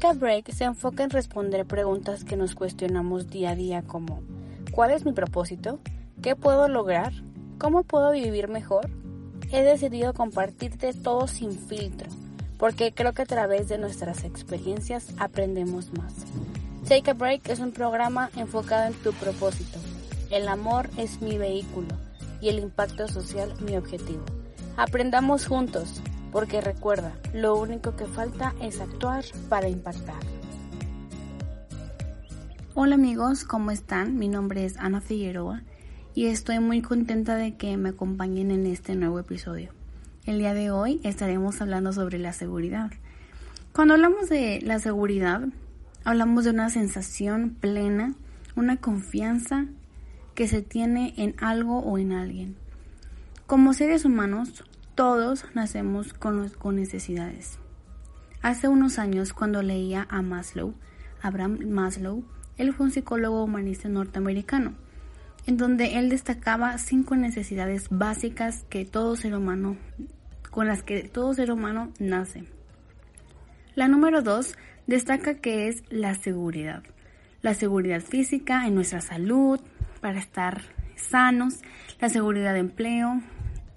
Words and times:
Take 0.00 0.16
a 0.16 0.18
Break 0.18 0.52
se 0.52 0.64
enfoca 0.64 1.04
en 1.04 1.10
responder 1.10 1.66
preguntas 1.66 2.24
que 2.24 2.34
nos 2.34 2.54
cuestionamos 2.54 3.28
día 3.28 3.50
a 3.50 3.54
día 3.54 3.82
como 3.82 4.22
¿cuál 4.70 4.92
es 4.92 5.04
mi 5.04 5.12
propósito? 5.12 5.78
¿Qué 6.22 6.34
puedo 6.36 6.68
lograr? 6.68 7.12
¿Cómo 7.58 7.82
puedo 7.82 8.10
vivir 8.10 8.48
mejor? 8.48 8.88
He 9.52 9.62
decidido 9.62 10.14
compartirte 10.14 10.94
todo 10.94 11.28
sin 11.28 11.52
filtro, 11.52 12.08
porque 12.56 12.94
creo 12.94 13.12
que 13.12 13.20
a 13.20 13.26
través 13.26 13.68
de 13.68 13.76
nuestras 13.76 14.24
experiencias 14.24 15.12
aprendemos 15.18 15.92
más. 15.92 16.14
Take 16.88 17.10
a 17.10 17.12
Break 17.12 17.50
es 17.50 17.58
un 17.58 17.72
programa 17.72 18.30
enfocado 18.36 18.86
en 18.86 18.94
tu 19.02 19.12
propósito. 19.12 19.78
El 20.30 20.48
amor 20.48 20.88
es 20.96 21.20
mi 21.20 21.36
vehículo 21.36 21.94
y 22.40 22.48
el 22.48 22.58
impacto 22.58 23.06
social 23.06 23.52
mi 23.60 23.76
objetivo. 23.76 24.24
Aprendamos 24.78 25.46
juntos, 25.46 26.00
porque 26.32 26.60
recuerda, 26.60 27.12
lo 27.34 27.56
único 27.56 27.96
que 27.96 28.06
falta 28.06 28.54
es 28.60 28.80
actuar 28.80 29.24
para 29.48 29.68
impactar. 29.68 30.20
Hola 32.74 32.94
amigos, 32.94 33.44
¿cómo 33.44 33.70
están? 33.70 34.16
Mi 34.16 34.28
nombre 34.28 34.64
es 34.64 34.76
Ana 34.76 35.00
Figueroa 35.00 35.62
y 36.14 36.26
estoy 36.26 36.60
muy 36.60 36.82
contenta 36.82 37.36
de 37.36 37.56
que 37.56 37.76
me 37.76 37.90
acompañen 37.90 38.50
en 38.50 38.66
este 38.66 38.94
nuevo 38.94 39.18
episodio. 39.18 39.72
El 40.24 40.38
día 40.38 40.54
de 40.54 40.70
hoy 40.70 41.00
estaremos 41.02 41.60
hablando 41.60 41.92
sobre 41.92 42.18
la 42.18 42.32
seguridad. 42.32 42.90
Cuando 43.72 43.94
hablamos 43.94 44.28
de 44.28 44.60
la 44.62 44.78
seguridad, 44.78 45.42
hablamos 46.04 46.44
de 46.44 46.50
una 46.50 46.70
sensación 46.70 47.56
plena, 47.60 48.14
una 48.54 48.76
confianza 48.76 49.66
que 50.34 50.46
se 50.46 50.62
tiene 50.62 51.14
en 51.16 51.34
algo 51.40 51.78
o 51.80 51.98
en 51.98 52.12
alguien. 52.12 52.56
Como 53.46 53.74
seres 53.74 54.04
humanos, 54.04 54.64
todos 55.00 55.46
nacemos 55.54 56.12
con, 56.12 56.76
necesidades. 56.76 57.58
Hace 58.42 58.68
unos 58.68 58.98
años, 58.98 59.32
cuando 59.32 59.62
leía 59.62 60.06
a 60.10 60.20
Maslow, 60.20 60.74
Abraham 61.22 61.70
Maslow, 61.70 62.22
él 62.58 62.74
fue 62.74 62.84
un 62.84 62.92
psicólogo 62.92 63.42
humanista 63.42 63.88
norteamericano, 63.88 64.74
en 65.46 65.56
donde 65.56 65.98
él 65.98 66.10
destacaba 66.10 66.76
cinco 66.76 67.16
necesidades 67.16 67.86
básicas 67.88 68.66
que 68.68 68.84
todo 68.84 69.16
ser 69.16 69.34
humano, 69.34 69.78
con 70.50 70.66
las 70.66 70.82
que 70.82 71.04
todo 71.04 71.32
ser 71.32 71.50
humano 71.50 71.94
nace. 71.98 72.44
La 73.76 73.88
número 73.88 74.20
dos 74.20 74.54
destaca 74.86 75.36
que 75.36 75.68
es 75.68 75.82
la 75.88 76.14
seguridad. 76.14 76.82
La 77.40 77.54
seguridad 77.54 78.02
física 78.02 78.66
en 78.66 78.74
nuestra 78.74 79.00
salud, 79.00 79.60
para 80.02 80.18
estar 80.18 80.60
sanos, 80.96 81.54
la 82.02 82.10
seguridad 82.10 82.52
de 82.52 82.60
empleo, 82.60 83.22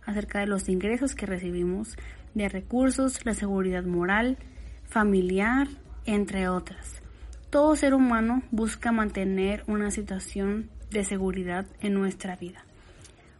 acerca 0.06 0.40
de 0.40 0.48
los 0.48 0.70
ingresos 0.70 1.16
que 1.16 1.26
recibimos, 1.26 1.96
de 2.34 2.50
recursos, 2.50 3.26
la 3.26 3.34
seguridad 3.34 3.84
moral, 3.84 4.38
familiar, 4.86 5.68
entre 6.06 6.48
otras. 6.48 7.02
Todo 7.50 7.76
ser 7.76 7.94
humano 7.94 8.42
busca 8.52 8.92
mantener 8.92 9.64
una 9.68 9.92
situación 9.92 10.70
de 10.90 11.04
seguridad 11.04 11.66
en 11.82 11.94
nuestra 11.94 12.36
vida. 12.36 12.66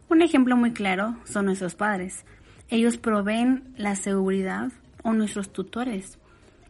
Un 0.08 0.22
ejemplo 0.22 0.56
muy 0.56 0.72
claro 0.72 1.16
son 1.24 1.46
nuestros 1.46 1.74
padres. 1.74 2.24
Ellos 2.68 2.96
proveen 2.96 3.74
la 3.76 3.96
seguridad 3.96 4.70
o 5.02 5.12
nuestros 5.12 5.52
tutores 5.52 6.18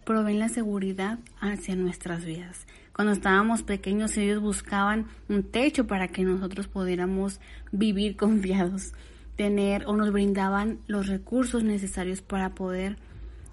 proveen 0.04 0.38
la 0.38 0.48
seguridad 0.48 1.18
hacia 1.40 1.76
nuestras 1.76 2.24
vidas. 2.24 2.66
Cuando 2.94 3.12
estábamos 3.12 3.62
pequeños 3.62 4.16
ellos 4.16 4.40
buscaban 4.40 5.06
un 5.28 5.42
techo 5.42 5.86
para 5.86 6.08
que 6.08 6.22
nosotros 6.22 6.68
pudiéramos 6.68 7.40
vivir 7.72 8.16
confiados 8.18 8.92
tener 9.36 9.86
o 9.86 9.96
nos 9.96 10.12
brindaban 10.12 10.78
los 10.86 11.06
recursos 11.06 11.64
necesarios 11.64 12.22
para 12.22 12.54
poder 12.54 12.96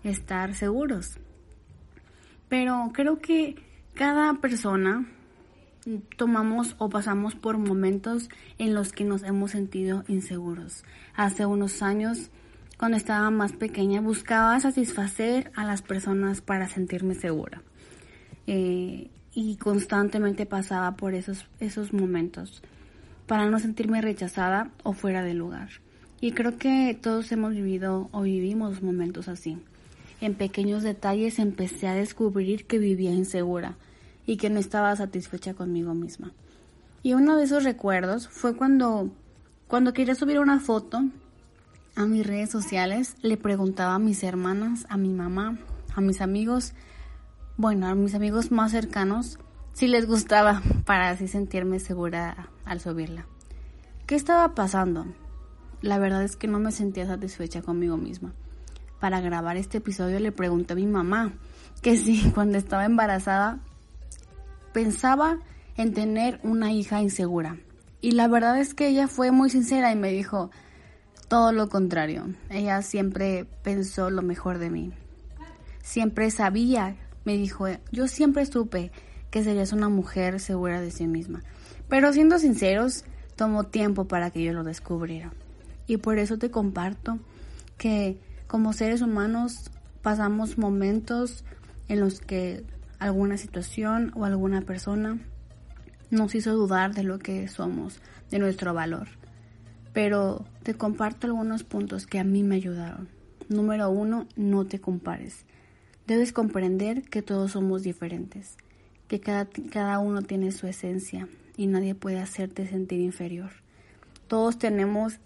estar 0.03 0.53
seguros. 0.55 1.17
Pero 2.49 2.91
creo 2.93 3.19
que 3.19 3.55
cada 3.93 4.33
persona 4.35 5.07
tomamos 6.17 6.75
o 6.77 6.89
pasamos 6.89 7.35
por 7.35 7.57
momentos 7.57 8.29
en 8.57 8.73
los 8.73 8.91
que 8.91 9.03
nos 9.03 9.23
hemos 9.23 9.51
sentido 9.51 10.03
inseguros. 10.07 10.83
Hace 11.15 11.45
unos 11.45 11.81
años, 11.81 12.29
cuando 12.77 12.97
estaba 12.97 13.29
más 13.31 13.53
pequeña, 13.53 14.01
buscaba 14.01 14.59
satisfacer 14.59 15.51
a 15.55 15.65
las 15.65 15.81
personas 15.81 16.41
para 16.41 16.67
sentirme 16.67 17.15
segura. 17.15 17.63
Eh, 18.47 19.09
y 19.33 19.55
constantemente 19.57 20.45
pasaba 20.45 20.95
por 20.97 21.13
esos, 21.13 21.47
esos 21.59 21.93
momentos 21.93 22.61
para 23.31 23.49
no 23.49 23.59
sentirme 23.59 24.01
rechazada 24.01 24.71
o 24.83 24.91
fuera 24.91 25.23
de 25.23 25.33
lugar. 25.33 25.69
Y 26.19 26.33
creo 26.33 26.57
que 26.57 26.99
todos 27.01 27.31
hemos 27.31 27.53
vivido 27.53 28.09
o 28.11 28.23
vivimos 28.23 28.83
momentos 28.83 29.29
así. 29.29 29.57
En 30.19 30.35
pequeños 30.35 30.83
detalles 30.83 31.39
empecé 31.39 31.87
a 31.87 31.93
descubrir 31.93 32.65
que 32.65 32.77
vivía 32.77 33.13
insegura 33.13 33.77
y 34.25 34.35
que 34.35 34.49
no 34.49 34.59
estaba 34.59 34.93
satisfecha 34.97 35.53
conmigo 35.53 35.93
misma. 35.93 36.33
Y 37.03 37.13
uno 37.13 37.37
de 37.37 37.45
esos 37.45 37.63
recuerdos 37.63 38.27
fue 38.27 38.57
cuando, 38.57 39.09
cuando 39.69 39.93
quería 39.93 40.15
subir 40.15 40.37
una 40.37 40.59
foto 40.59 41.01
a 41.95 42.05
mis 42.05 42.27
redes 42.27 42.49
sociales, 42.49 43.15
le 43.21 43.37
preguntaba 43.37 43.95
a 43.95 43.99
mis 43.99 44.23
hermanas, 44.23 44.85
a 44.89 44.97
mi 44.97 45.13
mamá, 45.13 45.57
a 45.95 46.01
mis 46.01 46.19
amigos, 46.19 46.73
bueno, 47.55 47.87
a 47.87 47.95
mis 47.95 48.13
amigos 48.13 48.51
más 48.51 48.71
cercanos, 48.71 49.39
si 49.73 49.87
les 49.87 50.05
gustaba 50.05 50.61
para 50.85 51.09
así 51.09 51.27
sentirme 51.27 51.79
segura 51.79 52.49
al 52.65 52.79
subirla. 52.79 53.25
¿Qué 54.05 54.15
estaba 54.15 54.53
pasando? 54.53 55.05
La 55.81 55.97
verdad 55.97 56.23
es 56.23 56.35
que 56.35 56.47
no 56.47 56.59
me 56.59 56.71
sentía 56.71 57.07
satisfecha 57.07 57.61
conmigo 57.61 57.97
misma. 57.97 58.33
Para 58.99 59.21
grabar 59.21 59.57
este 59.57 59.79
episodio 59.79 60.19
le 60.19 60.31
pregunté 60.31 60.73
a 60.73 60.75
mi 60.75 60.85
mamá 60.85 61.33
que 61.81 61.97
si 61.97 62.29
cuando 62.35 62.57
estaba 62.57 62.85
embarazada 62.85 63.59
pensaba 64.73 65.39
en 65.77 65.93
tener 65.93 66.39
una 66.43 66.71
hija 66.71 67.01
insegura. 67.01 67.57
Y 68.01 68.11
la 68.11 68.27
verdad 68.27 68.59
es 68.59 68.73
que 68.73 68.87
ella 68.87 69.07
fue 69.07 69.31
muy 69.31 69.49
sincera 69.49 69.91
y 69.91 69.95
me 69.95 70.11
dijo 70.11 70.51
todo 71.27 71.51
lo 71.51 71.69
contrario. 71.69 72.25
Ella 72.49 72.81
siempre 72.81 73.45
pensó 73.63 74.09
lo 74.09 74.21
mejor 74.21 74.57
de 74.57 74.69
mí. 74.69 74.91
Siempre 75.81 76.29
sabía, 76.29 76.95
me 77.25 77.37
dijo, 77.37 77.67
yo 77.91 78.07
siempre 78.07 78.45
supe 78.45 78.91
que 79.31 79.43
serías 79.43 79.71
una 79.71 79.89
mujer 79.89 80.39
segura 80.39 80.81
de 80.81 80.91
sí 80.91 81.07
misma. 81.07 81.41
Pero 81.89 82.13
siendo 82.13 82.37
sinceros, 82.37 83.05
tomó 83.35 83.63
tiempo 83.63 84.05
para 84.05 84.29
que 84.29 84.43
yo 84.43 84.53
lo 84.53 84.63
descubriera. 84.63 85.33
Y 85.87 85.97
por 85.97 86.19
eso 86.19 86.37
te 86.37 86.51
comparto 86.51 87.17
que 87.77 88.19
como 88.47 88.73
seres 88.73 89.01
humanos 89.01 89.71
pasamos 90.01 90.57
momentos 90.57 91.43
en 91.87 92.01
los 92.01 92.19
que 92.19 92.63
alguna 92.99 93.37
situación 93.37 94.11
o 94.15 94.25
alguna 94.25 94.61
persona 94.61 95.17
nos 96.11 96.35
hizo 96.35 96.53
dudar 96.53 96.93
de 96.93 97.03
lo 97.03 97.17
que 97.17 97.47
somos, 97.47 97.99
de 98.29 98.39
nuestro 98.39 98.73
valor. 98.73 99.07
Pero 99.93 100.45
te 100.63 100.73
comparto 100.73 101.27
algunos 101.27 101.63
puntos 101.63 102.05
que 102.05 102.19
a 102.19 102.23
mí 102.23 102.43
me 102.43 102.55
ayudaron. 102.55 103.09
Número 103.49 103.89
uno, 103.89 104.27
no 104.35 104.65
te 104.65 104.79
compares. 104.79 105.45
Debes 106.05 106.33
comprender 106.33 107.03
que 107.03 107.21
todos 107.21 107.51
somos 107.51 107.83
diferentes 107.83 108.57
que 109.11 109.19
cada, 109.19 109.45
cada 109.45 109.99
uno 109.99 110.21
tiene 110.21 110.53
su 110.53 110.67
esencia 110.67 111.27
y 111.57 111.67
nadie 111.67 111.95
puede 111.95 112.21
hacerte 112.21 112.65
sentir 112.65 113.01
inferior. 113.01 113.51
Todos 114.29 114.57
tenemos 114.57 115.19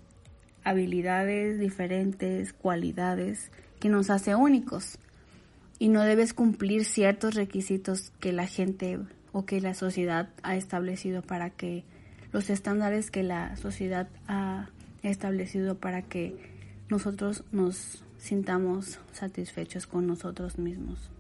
habilidades 0.63 1.59
diferentes, 1.59 2.51
cualidades 2.51 3.51
que 3.79 3.90
nos 3.90 4.09
hace 4.09 4.34
únicos 4.34 4.97
y 5.78 5.90
no 5.90 6.01
debes 6.01 6.34
cumplir 6.34 6.84
ciertos 6.84 7.35
requisitos 7.35 8.12
que 8.19 8.34
la 8.34 8.47
gente 8.47 8.97
o 9.34 9.46
que 9.46 9.62
la 9.62 9.75
sociedad 9.75 10.29
ha 10.41 10.56
establecido 10.56 11.22
para 11.22 11.52
que 11.52 11.84
los 12.31 12.50
estándares 12.50 13.12
que 13.12 13.22
la 13.22 13.56
sociedad 13.56 14.09
ha 14.28 14.67
establecido 15.03 15.75
para 15.75 16.02
que 16.02 16.35
nosotros 16.90 17.43
nos 17.52 18.03
sintamos 18.17 18.97
satisfechos 19.11 19.85
con 19.85 20.08
nosotros 20.08 20.58
mismos. 20.58 21.11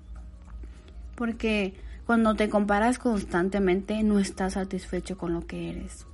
Porque 1.15 1.73
cuando 2.05 2.35
te 2.35 2.49
comparas 2.49 2.99
constantemente 2.99 4.03
no 4.03 4.19
estás 4.19 4.53
satisfecho 4.53 5.17
con 5.17 5.33
lo 5.33 5.47
que 5.47 5.71
eres. 5.71 6.05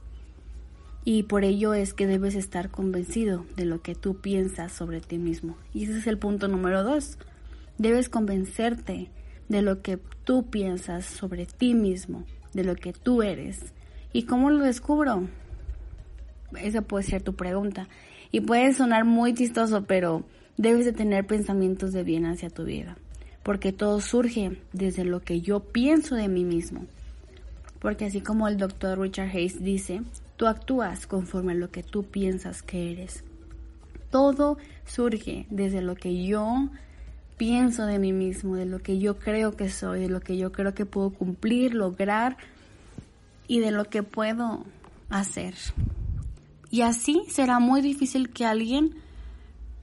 Y 1.03 1.23
por 1.23 1.43
ello 1.43 1.73
es 1.73 1.93
que 1.93 2.07
debes 2.07 2.35
estar 2.35 2.69
convencido 2.69 3.45
de 3.57 3.65
lo 3.65 3.81
que 3.81 3.95
tú 3.95 4.21
piensas 4.21 4.71
sobre 4.71 5.01
ti 5.01 5.17
mismo. 5.17 5.57
Y 5.73 5.83
ese 5.83 5.97
es 5.97 6.07
el 6.07 6.17
punto 6.17 6.47
número 6.47 6.83
dos. 6.83 7.17
Debes 7.77 8.07
convencerte 8.07 9.09
de 9.49 9.61
lo 9.63 9.81
que 9.81 9.97
tú 10.23 10.49
piensas 10.49 11.05
sobre 11.05 11.45
ti 11.45 11.73
mismo, 11.73 12.23
de 12.53 12.63
lo 12.63 12.75
que 12.75 12.93
tú 12.93 13.23
eres. 13.23 13.73
¿Y 14.13 14.23
cómo 14.23 14.49
lo 14.51 14.63
descubro? 14.63 15.27
Esa 16.55 16.83
puede 16.83 17.03
ser 17.03 17.23
tu 17.23 17.33
pregunta. 17.33 17.89
Y 18.31 18.41
puede 18.41 18.73
sonar 18.73 19.03
muy 19.03 19.33
chistoso, 19.33 19.83
pero 19.85 20.23
debes 20.55 20.85
de 20.85 20.93
tener 20.93 21.25
pensamientos 21.25 21.91
de 21.91 22.03
bien 22.03 22.27
hacia 22.27 22.49
tu 22.49 22.63
vida 22.63 22.95
porque 23.43 23.71
todo 23.71 24.01
surge 24.01 24.61
desde 24.71 25.03
lo 25.03 25.21
que 25.21 25.41
yo 25.41 25.61
pienso 25.61 26.15
de 26.15 26.27
mí 26.27 26.43
mismo. 26.43 26.85
Porque 27.79 28.05
así 28.05 28.21
como 28.21 28.47
el 28.47 28.57
doctor 28.57 28.99
Richard 28.99 29.29
Hayes 29.29 29.63
dice, 29.63 30.03
tú 30.37 30.47
actúas 30.47 31.07
conforme 31.07 31.53
a 31.53 31.55
lo 31.55 31.71
que 31.71 31.81
tú 31.81 32.03
piensas 32.03 32.61
que 32.61 32.91
eres. 32.91 33.23
Todo 34.11 34.57
surge 34.85 35.47
desde 35.49 35.81
lo 35.81 35.95
que 35.95 36.23
yo 36.23 36.69
pienso 37.37 37.87
de 37.87 37.97
mí 37.97 38.13
mismo, 38.13 38.55
de 38.55 38.67
lo 38.67 38.79
que 38.79 38.99
yo 38.99 39.17
creo 39.17 39.55
que 39.55 39.69
soy, 39.69 40.01
de 40.01 40.09
lo 40.09 40.19
que 40.19 40.37
yo 40.37 40.51
creo 40.51 40.75
que 40.75 40.85
puedo 40.85 41.09
cumplir, 41.09 41.73
lograr 41.73 42.37
y 43.47 43.59
de 43.59 43.71
lo 43.71 43.85
que 43.85 44.03
puedo 44.03 44.63
hacer. 45.09 45.55
Y 46.69 46.81
así 46.81 47.23
será 47.29 47.57
muy 47.57 47.81
difícil 47.81 48.29
que 48.29 48.45
alguien, 48.45 48.95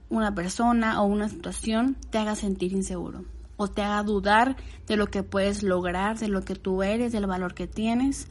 una 0.09 0.33
persona 0.33 1.01
o 1.01 1.05
una 1.05 1.27
situación 1.27 1.97
te 2.11 2.17
haga 2.17 2.35
sentir 2.35 2.71
inseguro 2.71 3.25
o 3.59 3.67
te 3.67 3.81
haga 3.81 4.01
dudar 4.03 4.55
de 4.87 4.95
lo 4.95 5.07
que 5.07 5.21
puedes 5.21 5.63
lograr, 5.63 6.17
de 6.17 6.29
lo 6.29 6.45
que 6.45 6.55
tú 6.55 6.81
eres, 6.81 7.11
del 7.11 7.27
valor 7.27 7.53
que 7.53 7.67
tienes, 7.67 8.29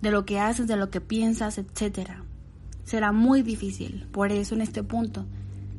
de 0.00 0.10
lo 0.10 0.24
que 0.24 0.40
haces, 0.40 0.66
de 0.66 0.76
lo 0.76 0.88
que 0.88 1.02
piensas, 1.02 1.58
etcétera. 1.58 2.24
Será 2.82 3.12
muy 3.12 3.42
difícil. 3.42 4.08
Por 4.10 4.32
eso 4.32 4.54
en 4.54 4.62
este 4.62 4.82
punto 4.82 5.26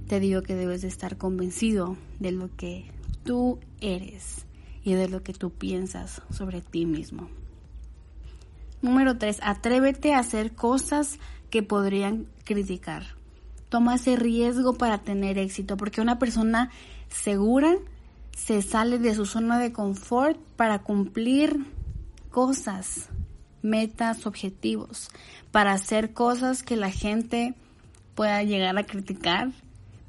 te 0.07 0.19
digo 0.19 0.43
que 0.43 0.53
debes 0.53 0.83
de 0.83 0.89
estar 0.89 1.17
convencido 1.17 1.97
de 2.19 2.33
lo 2.33 2.55
que 2.55 2.91
tú 3.23 3.59
eres 3.81 4.45
y 4.83 4.93
de 4.93 5.09
lo 5.09 5.23
que 5.23 5.33
tú 5.33 5.49
piensas 5.49 6.21
sobre 6.29 6.61
ti 6.61 6.85
mismo. 6.85 7.29
Número 8.83 9.17
3. 9.17 9.39
Atrévete 9.41 10.13
a 10.13 10.19
hacer 10.19 10.53
cosas 10.53 11.17
que 11.49 11.63
podrían 11.63 12.27
criticar. 12.43 13.15
Toma 13.69 13.95
ese 13.95 14.17
riesgo 14.17 14.75
para 14.75 14.99
tener 14.99 15.39
éxito, 15.39 15.77
porque 15.77 15.99
una 15.99 16.19
persona 16.19 16.69
segura 17.09 17.75
se 18.35 18.61
sale 18.61 18.99
de 18.99 19.15
su 19.15 19.25
zona 19.25 19.59
de 19.59 19.71
confort 19.71 20.37
para 20.55 20.79
cumplir 20.79 21.65
cosas, 22.29 23.09
metas, 23.61 24.25
objetivos, 24.25 25.09
para 25.51 25.73
hacer 25.73 26.13
cosas 26.13 26.63
que 26.63 26.75
la 26.75 26.91
gente 26.91 27.55
pueda 28.15 28.43
llegar 28.43 28.77
a 28.77 28.85
criticar, 28.85 29.51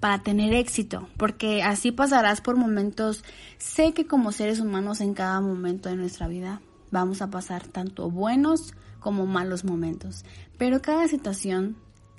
para 0.00 0.22
tener 0.22 0.52
éxito, 0.52 1.08
porque 1.16 1.62
así 1.62 1.90
pasarás 1.90 2.40
por 2.40 2.56
momentos, 2.56 3.24
sé 3.58 3.94
que 3.94 4.06
como 4.06 4.32
seres 4.32 4.60
humanos 4.60 5.00
en 5.00 5.14
cada 5.14 5.40
momento 5.40 5.88
de 5.88 5.96
nuestra 5.96 6.28
vida 6.28 6.60
vamos 6.90 7.22
a 7.22 7.30
pasar 7.30 7.66
tanto 7.66 8.10
buenos 8.10 8.74
como 9.00 9.26
malos 9.26 9.64
momentos. 9.64 10.24
Pero 10.58 10.82
cada 10.82 11.08
situación 11.08 11.76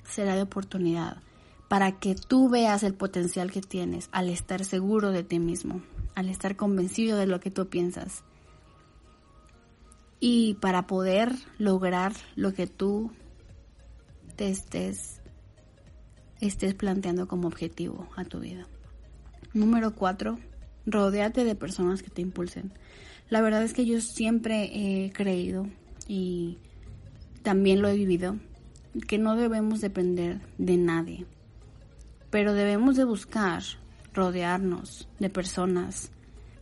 será 0.08 0.34
de 0.34 0.42
oportunidad 0.42 1.18
para 1.68 1.92
que 1.92 2.14
tú 2.14 2.48
veas 2.48 2.82
el 2.82 2.94
potencial 2.94 3.50
que 3.50 3.60
tienes 3.60 4.08
al 4.12 4.30
estar 4.30 4.64
seguro 4.64 5.10
de 5.10 5.24
ti 5.24 5.38
mismo, 5.38 5.82
al 6.16 6.30
estar 6.30 6.56
convencido 6.56 7.18
de 7.18 7.26
lo 7.26 7.38
que 7.38 7.52
tú 7.52 7.68
piensas. 7.68 8.24
Y 10.18 10.54
para 10.54 10.86
poder 10.86 11.30
lograr 11.58 12.14
lo 12.34 12.54
que 12.54 12.66
tú 12.66 13.12
te 14.34 14.48
estés, 14.48 15.20
estés 16.40 16.74
planteando 16.74 17.28
como 17.28 17.46
objetivo 17.46 18.08
a 18.16 18.24
tu 18.24 18.40
vida. 18.40 18.66
Número 19.52 19.94
cuatro, 19.94 20.38
rodeate 20.86 21.44
de 21.44 21.54
personas 21.54 22.02
que 22.02 22.10
te 22.10 22.22
impulsen. 22.22 22.72
La 23.28 23.42
verdad 23.42 23.62
es 23.62 23.74
que 23.74 23.84
yo 23.84 24.00
siempre 24.00 24.70
he 24.72 25.12
creído 25.12 25.66
y 26.08 26.58
también 27.42 27.82
lo 27.82 27.88
he 27.88 27.94
vivido, 27.94 28.36
que 29.06 29.18
no 29.18 29.36
debemos 29.36 29.82
depender 29.82 30.40
de 30.56 30.78
nadie, 30.78 31.26
pero 32.30 32.54
debemos 32.54 32.96
de 32.96 33.04
buscar 33.04 33.62
rodearnos 34.16 35.08
de 35.20 35.30
personas 35.30 36.10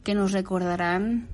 que 0.03 0.15
nos 0.15 0.33
recordarán 0.33 1.29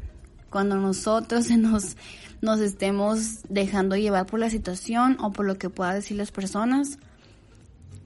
cuando 0.50 0.76
nosotros 0.76 1.50
nos, 1.58 1.96
nos 2.40 2.61
estemos 2.61 3.40
dejando 3.49 3.96
llevar 3.96 4.26
por 4.26 4.38
la 4.38 4.50
situación 4.50 5.17
o 5.20 5.32
por 5.32 5.46
lo 5.46 5.58
que 5.58 5.70
pueda 5.70 5.94
decir 5.94 6.17
las 6.17 6.31
personas. 6.31 6.99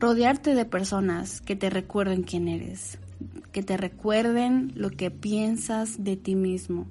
Rodearte 0.01 0.55
de 0.55 0.65
personas 0.65 1.41
que 1.41 1.57
te 1.57 1.71
recuerden 1.71 2.23
quién 2.23 2.49
eres, 2.49 2.99
que 3.53 3.63
te 3.63 3.77
recuerden 3.77 4.73
lo 4.75 4.91
que 4.91 5.11
piensas 5.11 6.03
de 6.03 6.17
ti 6.17 6.35
mismo, 6.35 6.87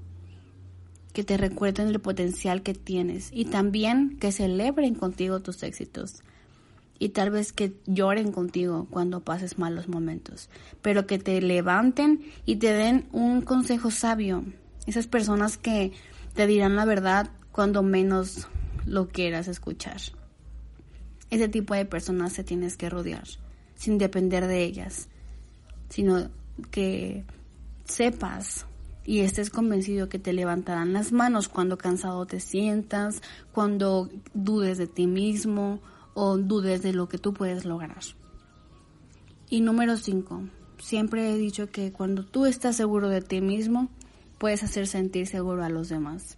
que 1.13 1.23
te 1.23 1.37
recuerden 1.37 1.89
el 1.89 1.99
potencial 1.99 2.63
que 2.63 2.73
tienes 2.73 3.29
y 3.31 3.45
también 3.45 4.17
que 4.19 4.31
celebren 4.31 4.95
contigo 4.95 5.41
tus 5.41 5.63
éxitos 5.63 6.23
y 7.03 7.09
tal 7.09 7.31
vez 7.31 7.51
que 7.51 7.73
lloren 7.85 8.31
contigo 8.31 8.87
cuando 8.89 9.25
pases 9.25 9.59
malos 9.59 9.89
momentos, 9.89 10.49
pero 10.81 11.05
que 11.05 11.19
te 11.19 11.41
levanten 11.41 12.23
y 12.45 12.55
te 12.55 12.71
den 12.71 13.09
un 13.11 13.41
consejo 13.41 13.91
sabio. 13.91 14.45
Esas 14.87 15.07
personas 15.07 15.57
que 15.57 15.91
te 16.33 16.47
dirán 16.47 16.77
la 16.77 16.85
verdad 16.85 17.29
cuando 17.51 17.83
menos 17.83 18.47
lo 18.85 19.09
quieras 19.09 19.49
escuchar. 19.49 19.97
Ese 21.29 21.49
tipo 21.49 21.73
de 21.73 21.83
personas 21.83 22.31
se 22.31 22.45
tienes 22.45 22.77
que 22.77 22.89
rodear, 22.89 23.27
sin 23.75 23.97
depender 23.97 24.47
de 24.47 24.63
ellas, 24.63 25.09
sino 25.89 26.29
que 26.71 27.25
sepas 27.83 28.65
y 29.03 29.19
estés 29.19 29.49
convencido 29.49 30.07
que 30.07 30.19
te 30.19 30.31
levantarán 30.31 30.93
las 30.93 31.11
manos 31.11 31.49
cuando 31.49 31.77
cansado 31.77 32.25
te 32.25 32.39
sientas, 32.39 33.21
cuando 33.51 34.09
dudes 34.33 34.77
de 34.77 34.87
ti 34.87 35.05
mismo 35.05 35.81
o 36.13 36.37
dudes 36.37 36.81
de 36.81 36.93
lo 36.93 37.09
que 37.09 37.17
tú 37.17 37.33
puedes 37.33 37.65
lograr. 37.65 38.03
Y 39.49 39.61
número 39.61 39.97
5. 39.97 40.43
Siempre 40.79 41.31
he 41.31 41.37
dicho 41.37 41.69
que 41.69 41.91
cuando 41.91 42.25
tú 42.25 42.45
estás 42.45 42.75
seguro 42.75 43.09
de 43.09 43.21
ti 43.21 43.41
mismo, 43.41 43.89
puedes 44.37 44.63
hacer 44.63 44.87
sentir 44.87 45.27
seguro 45.27 45.63
a 45.63 45.69
los 45.69 45.89
demás. 45.89 46.37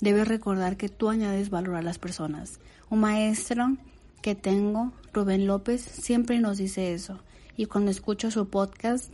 Debes 0.00 0.28
recordar 0.28 0.76
que 0.76 0.88
tú 0.88 1.08
añades 1.08 1.50
valor 1.50 1.76
a 1.76 1.82
las 1.82 1.98
personas. 1.98 2.60
Un 2.90 3.00
maestro 3.00 3.76
que 4.22 4.34
tengo, 4.34 4.92
Rubén 5.12 5.46
López, 5.46 5.80
siempre 5.80 6.38
nos 6.38 6.58
dice 6.58 6.94
eso. 6.94 7.20
Y 7.56 7.66
cuando 7.66 7.90
escucho 7.90 8.30
su 8.30 8.48
podcast, 8.48 9.12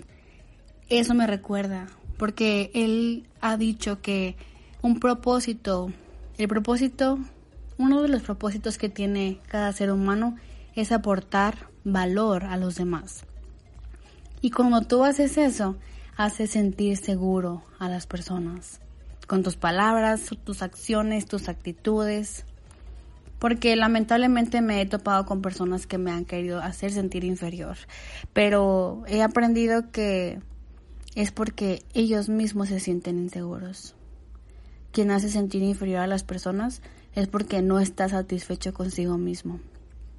eso 0.89 1.15
me 1.15 1.27
recuerda 1.27 1.87
porque 2.21 2.71
él 2.75 3.27
ha 3.41 3.57
dicho 3.57 4.03
que 4.03 4.37
un 4.83 5.01
propósito, 5.01 5.91
el 6.37 6.49
propósito, 6.49 7.19
uno 7.81 8.03
de 8.03 8.09
los 8.09 8.21
propósitos 8.21 8.77
que 8.77 8.91
tiene 8.91 9.41
cada 9.49 9.73
ser 9.73 9.91
humano 9.91 10.37
es 10.75 10.93
aportar 10.93 11.71
valor 11.82 12.44
a 12.44 12.59
los 12.59 12.75
demás. 12.75 13.25
Y 14.43 14.50
cuando 14.50 14.82
tú 14.82 15.03
haces 15.03 15.38
eso, 15.38 15.79
haces 16.15 16.50
sentir 16.50 16.99
seguro 16.99 17.65
a 17.79 17.88
las 17.88 18.06
personas, 18.06 18.81
con 19.27 19.43
tus 19.43 19.56
palabras, 19.56 20.29
tus 20.44 20.61
acciones, 20.61 21.25
tus 21.25 21.49
actitudes. 21.49 22.44
Porque 23.38 23.75
lamentablemente 23.77 24.61
me 24.61 24.83
he 24.83 24.87
topado 24.87 25.25
con 25.25 25.41
personas 25.41 25.87
que 25.87 25.97
me 25.97 26.11
han 26.11 26.26
querido 26.26 26.61
hacer 26.61 26.93
sentir 26.93 27.25
inferior. 27.25 27.79
Pero 28.35 29.05
he 29.06 29.23
aprendido 29.23 29.90
que 29.90 30.38
es 31.14 31.33
porque 31.33 31.83
ellos 31.95 32.28
mismos 32.28 32.69
se 32.69 32.78
sienten 32.78 33.19
inseguros. 33.19 33.95
Quien 34.93 35.11
hace 35.11 35.31
sentir 35.31 35.62
inferior 35.62 36.00
a 36.00 36.07
las 36.07 36.25
personas 36.25 36.83
es 37.14 37.29
porque 37.29 37.62
no 37.62 37.81
está 37.81 38.09
satisfecho 38.09 38.73
consigo 38.73 39.19
mismo. 39.19 39.61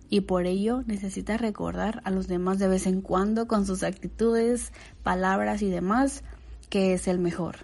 Y 0.09 0.21
por 0.21 0.45
ello 0.45 0.83
necesita 0.87 1.37
recordar 1.37 2.01
a 2.03 2.11
los 2.11 2.27
demás 2.27 2.59
de 2.59 2.67
vez 2.67 2.85
en 2.85 3.01
cuando 3.01 3.47
con 3.47 3.65
sus 3.65 3.83
actitudes, 3.83 4.73
palabras 5.03 5.61
y 5.61 5.69
demás 5.69 6.23
que 6.69 6.93
es 6.93 7.07
el 7.07 7.19
mejor. 7.19 7.57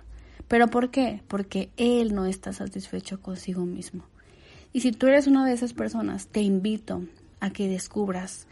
¿Pero 0.47 0.67
por 0.67 0.91
qué? 0.91 1.21
Porque 1.27 1.69
él 1.77 2.15
no 2.15 2.25
está 2.25 2.53
satisfecho 2.53 3.21
consigo 3.21 3.65
mismo. 3.65 4.03
Y 4.71 4.81
si 4.81 4.91
tú 4.91 5.07
eres 5.07 5.27
una 5.27 5.45
de 5.45 5.53
esas 5.53 5.73
personas, 5.73 6.27
te 6.27 6.41
invito 6.41 7.03
a 7.39 7.49
que 7.49 7.67
descubras, 7.67 8.47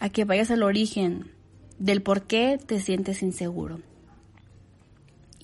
a 0.00 0.08
que 0.08 0.24
vayas 0.24 0.50
al 0.50 0.62
origen 0.62 1.30
del 1.78 2.02
por 2.02 2.22
qué 2.22 2.60
te 2.64 2.80
sientes 2.80 3.22
inseguro. 3.22 3.80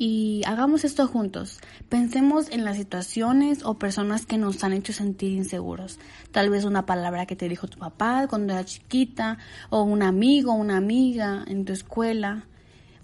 Y 0.01 0.43
hagamos 0.47 0.85
esto 0.85 1.09
juntos. 1.09 1.59
Pensemos 1.89 2.51
en 2.51 2.65
las 2.65 2.77
situaciones 2.77 3.65
o 3.65 3.75
personas 3.75 4.27
que 4.27 4.39
nos 4.39 4.63
han 4.63 4.73
hecho 4.73 4.93
sentir 4.93 5.33
inseguros. 5.33 5.99
Tal 6.31 6.51
vez 6.51 6.65
una 6.65 6.87
palabra 6.87 7.27
que 7.27 7.35
te 7.35 7.49
dijo 7.49 7.67
tu 7.67 7.79
papá 7.79 8.29
cuando 8.29 8.53
era 8.53 8.65
chiquita, 8.65 9.39
o 9.71 9.83
un 9.83 10.05
amigo, 10.05 10.53
una 10.53 10.77
amiga 10.77 11.45
en 11.49 11.65
tu 11.65 11.73
escuela, 11.73 12.47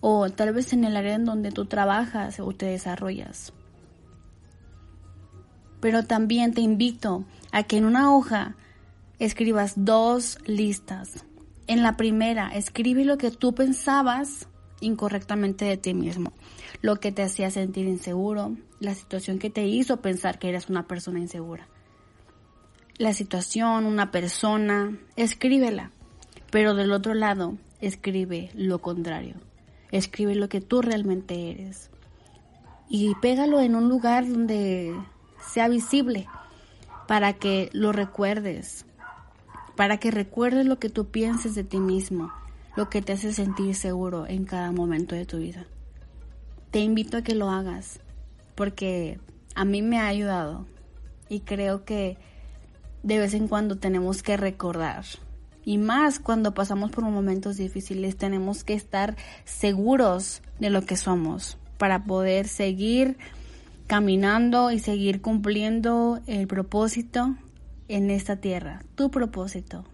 o 0.01 0.31
tal 0.31 0.53
vez 0.53 0.73
en 0.73 0.85
el 0.85 0.97
área 0.97 1.17
en 1.17 1.25
donde 1.25 1.51
tú 1.51 1.67
trabajas 1.67 2.39
o 2.39 2.53
te 2.53 2.67
desarrollas. 2.67 3.53
Pero 5.81 6.05
también 6.05 6.55
te 6.55 6.61
invito 6.61 7.25
a 7.51 7.65
que 7.65 7.77
en 7.77 7.87
una 7.87 8.15
hoja 8.15 8.55
escribas 9.19 9.73
dos 9.77 10.39
listas 10.47 11.25
en 11.67 11.83
la 11.83 11.97
primera, 11.97 12.51
escribe 12.55 13.05
lo 13.05 13.19
que 13.19 13.31
tú 13.31 13.55
pensabas 13.55 14.47
incorrectamente 14.85 15.65
de 15.65 15.77
ti 15.77 15.95
mismo, 15.95 16.33
lo 16.83 16.97
que 16.97 17.13
te 17.13 17.23
hacía 17.23 17.51
sentir 17.51 17.87
inseguro, 17.87 18.57
la 18.81 18.95
situación 18.95 19.39
que 19.39 19.51
te 19.51 19.67
hizo 19.67 20.01
pensar 20.01 20.39
que 20.39 20.49
eras 20.49 20.69
una 20.69 20.87
persona 20.87 21.19
insegura. 21.19 21.69
La 22.97 23.13
situación, 23.13 23.87
una 23.87 24.11
persona, 24.11 24.97
escríbela, 25.17 25.91
pero 26.51 26.75
del 26.75 26.93
otro 26.93 27.15
lado, 27.15 27.57
escribe 27.81 28.51
lo 28.55 28.81
contrario. 28.81 29.35
Escribe 29.91 30.35
lo 30.35 30.49
que 30.49 30.61
tú 30.61 30.83
realmente 30.83 31.51
eres. 31.51 31.91
Y 32.89 33.15
pégalo 33.17 33.61
en 33.61 33.75
un 33.75 33.89
lugar 33.89 34.29
donde 34.29 34.95
sea 35.53 35.69
visible 35.69 36.27
para 37.09 37.35
que 37.35 37.71
lo 37.73 37.93
recuerdes, 37.93 38.87
para 39.77 39.99
que 39.99 40.11
recuerdes 40.11 40.67
lo 40.67 40.79
que 40.79 40.89
tú 40.89 41.07
pienses 41.07 41.55
de 41.55 41.65
ti 41.65 41.79
mismo, 41.79 42.33
lo 42.77 42.89
que 42.89 43.03
te 43.03 43.13
hace 43.13 43.33
sentir 43.33 43.75
seguro 43.75 44.27
en 44.27 44.45
cada 44.45 44.73
momento 44.73 45.15
de 45.15 45.27
tu 45.27 45.39
vida. 45.39 45.67
Te 46.71 46.81
invito 46.81 47.19
a 47.19 47.23
que 47.23 47.35
lo 47.35 47.51
hagas 47.51 48.01
porque 48.55 49.19
a 49.55 49.65
mí 49.65 49.83
me 49.83 49.99
ha 49.99 50.09
ayudado 50.09 50.67
y 51.29 51.41
creo 51.41 51.85
que 51.85 52.17
de 53.03 53.19
vez 53.19 53.35
en 53.35 53.49
cuando 53.49 53.77
tenemos 53.77 54.23
que 54.23 54.37
recordar 54.37 55.05
y 55.65 55.79
más 55.79 56.19
cuando 56.19 56.53
pasamos 56.55 56.91
por 56.91 57.05
momentos 57.05 57.57
difíciles 57.57 58.17
tenemos 58.17 58.65
que 58.65 58.75
estar 58.75 59.17
seguros 59.45 60.43
de 60.59 60.71
lo 60.71 60.83
que 60.83 60.97
somos 60.97 61.59
para 61.79 62.05
poder 62.05 62.49
seguir 62.49 63.17
caminando 63.87 64.71
y 64.71 64.79
seguir 64.79 65.21
cumpliendo 65.21 66.21
el 66.27 66.47
propósito 66.47 67.37
en 67.89 68.11
esta 68.11 68.37
tierra, 68.37 68.83
tu 68.95 69.11
propósito. 69.11 69.85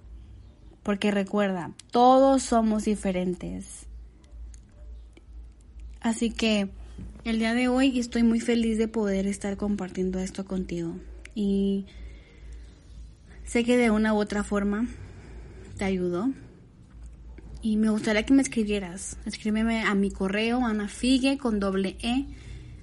Porque 0.82 1.10
recuerda, 1.10 1.72
todos 1.90 2.42
somos 2.42 2.84
diferentes. 2.84 3.86
Así 6.00 6.30
que 6.30 6.70
el 7.24 7.38
día 7.38 7.54
de 7.54 7.68
hoy 7.68 7.98
estoy 7.98 8.22
muy 8.22 8.40
feliz 8.40 8.78
de 8.78 8.88
poder 8.88 9.26
estar 9.26 9.56
compartiendo 9.56 10.18
esto 10.18 10.46
contigo. 10.46 10.96
Y 11.34 11.86
sé 13.44 13.64
que 13.64 13.76
de 13.76 13.90
una 13.90 14.14
u 14.14 14.16
otra 14.16 14.42
forma 14.42 14.86
te 15.76 15.84
ayudo. 15.84 16.30
Y 17.62 17.76
me 17.76 17.90
gustaría 17.90 18.24
que 18.24 18.32
me 18.32 18.40
escribieras. 18.40 19.18
Escríbeme 19.26 19.82
a 19.82 19.94
mi 19.94 20.10
correo 20.10 20.64
anafigue 20.64 21.36
con 21.36 21.60
doble 21.60 21.98
e 22.00 22.24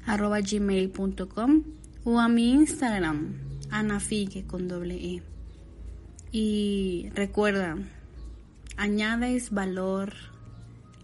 arroba 0.06 0.40
gmail.com 0.42 1.64
o 2.04 2.20
a 2.20 2.30
mi 2.30 2.52
Instagram 2.52 3.34
anafigue 3.72 4.46
con 4.46 4.68
doble 4.68 4.96
e. 4.96 5.37
Y 6.32 7.10
recuerda, 7.14 7.78
añades 8.76 9.52
valor 9.52 10.14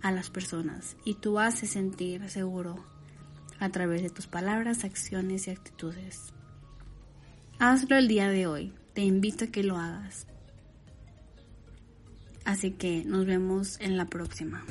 a 0.02 0.12
las 0.12 0.30
personas 0.30 0.98
y 1.06 1.16
tú 1.16 1.40
haces 1.40 1.72
sentir 1.72 2.30
seguro 2.30 2.84
a 3.60 3.70
través 3.70 4.02
de 4.02 4.10
tus 4.10 4.28
palabras, 4.28 4.84
acciones 4.84 5.48
y 5.48 5.52
actitudes. 5.52 6.34
Hazlo 7.60 7.96
el 7.98 8.08
día 8.08 8.28
de 8.30 8.48
hoy. 8.48 8.74
Te 8.94 9.02
invito 9.02 9.46
a 9.46 9.48
que 9.48 9.64
lo 9.64 9.78
hagas. 9.78 10.28
Así 12.46 12.72
que 12.72 13.06
nos 13.06 13.26
vemos 13.26 13.80
en 13.80 13.98
la 13.98 14.06
próxima. 14.06 14.66